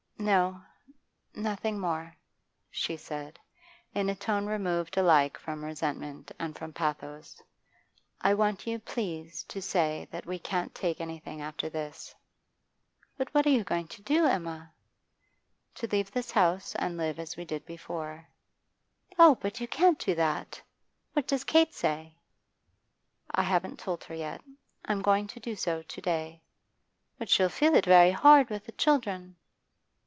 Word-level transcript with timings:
'No, 0.23 0.61
nothing 1.33 1.79
more,' 1.79 2.15
she 2.69 2.95
said, 2.95 3.39
in 3.95 4.07
a 4.07 4.13
tone 4.13 4.45
removed 4.45 4.95
alike 4.95 5.35
from 5.39 5.65
resentment 5.65 6.31
and 6.37 6.55
from 6.55 6.73
pathos; 6.73 7.41
'I 8.21 8.35
want 8.35 8.67
you, 8.67 8.77
please, 8.77 9.43
to 9.45 9.63
say 9.63 10.07
that 10.11 10.27
we 10.27 10.37
can 10.37 10.67
t 10.69 10.73
take 10.75 11.01
anything 11.01 11.41
after 11.41 11.69
this.' 11.71 12.13
'But 13.17 13.33
what 13.33 13.47
are 13.47 13.49
you 13.49 13.63
going 13.63 13.87
to 13.87 14.03
do, 14.03 14.27
Emma?' 14.27 14.71
'To 15.73 15.87
leave 15.87 16.11
this 16.11 16.29
house 16.29 16.75
and 16.75 16.97
live 16.97 17.17
as 17.17 17.35
we 17.35 17.43
did 17.43 17.65
before.' 17.65 18.27
'Oh, 19.17 19.33
but 19.41 19.59
you 19.59 19.67
can't 19.67 19.97
do 19.97 20.13
that 20.13 20.61
What 21.13 21.27
does 21.27 21.43
Kate 21.43 21.73
say?' 21.73 22.13
'I 23.31 23.41
haven't 23.41 23.79
told 23.79 24.03
her 24.03 24.13
yet; 24.15 24.43
I'm 24.85 25.01
going 25.01 25.25
to 25.29 25.39
do 25.39 25.55
so 25.55 25.81
to 25.81 26.01
day.' 26.01 26.43
'But 27.17 27.27
she'll 27.27 27.49
feel 27.49 27.73
it 27.73 27.85
very 27.87 28.11
hard 28.11 28.51
with 28.51 28.65
the 28.67 28.71
children. 28.73 29.37